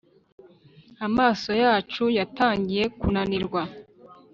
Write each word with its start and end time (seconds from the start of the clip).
Amaso 1.07 1.49
yacu 1.63 2.03
yatangiye 2.17 2.83
kunanirwa, 2.99 3.61